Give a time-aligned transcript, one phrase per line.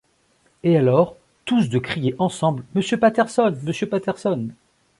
[0.63, 1.15] Et, alors,
[1.45, 3.55] tous de crier ensemble:«Monsieur Patterson…
[3.61, 4.47] monsieur Patterson!